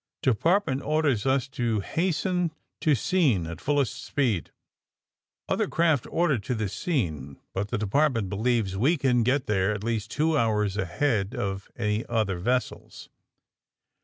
[0.23, 4.49] Department orders us to hasten to scene at full est speed.
[5.47, 9.83] Other craft ordered to the scene, but the Department believes we can get there at
[9.83, 13.09] least two hours ahead of any other vessels.